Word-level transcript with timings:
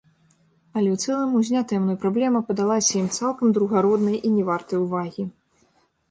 Але 0.77 0.85
ў 0.91 0.97
цэлым 1.03 1.31
узнятая 1.39 1.79
мной 1.83 1.97
праблема 2.05 2.39
падалася 2.47 2.89
ім 3.01 3.07
цалкам 3.17 3.47
другараднай 3.57 4.17
і 4.31 4.33
не 4.39 4.43
вартай 4.49 4.79
увагі. 4.85 5.27